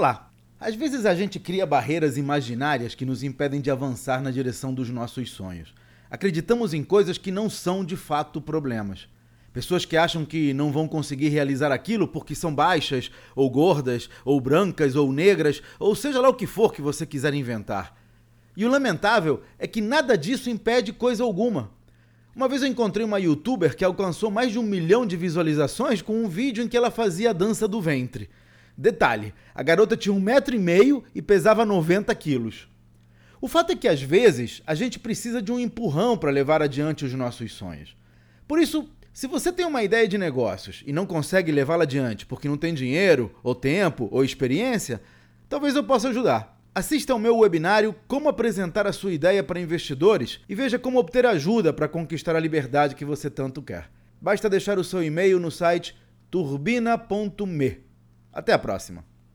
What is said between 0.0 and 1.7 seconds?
Olá! Às vezes a gente cria